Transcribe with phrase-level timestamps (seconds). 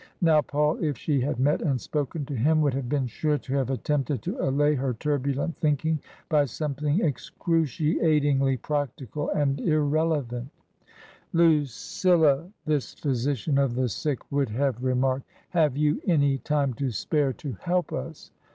[0.19, 3.53] Now, Paul, if she had met and spoken to him, would have been sure to
[3.53, 10.47] have attempted to allay her turbulent thinking by something excruciatingly practical and irrel evant"
[11.39, 15.01] Lucilla!" this physician of the sick would have re 17* 198 TRANSITION.
[15.01, 18.31] marked," have you any time to spare to help us